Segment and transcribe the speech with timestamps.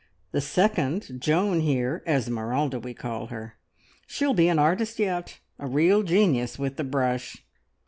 [0.31, 3.59] The second, Joan here Esmeralda, we call her.
[4.07, 5.39] She'll be an artist yet!
[5.59, 7.45] A real genius with the brush."